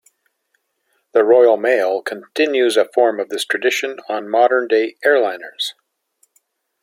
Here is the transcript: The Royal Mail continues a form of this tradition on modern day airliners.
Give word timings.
The 1.11 1.23
Royal 1.23 1.57
Mail 1.57 2.01
continues 2.01 2.75
a 2.75 2.85
form 2.91 3.19
of 3.19 3.29
this 3.29 3.45
tradition 3.45 3.99
on 4.09 4.27
modern 4.31 4.67
day 4.67 4.95
airliners. 5.05 5.73